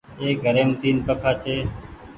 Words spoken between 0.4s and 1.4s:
گهريم تين پنکآ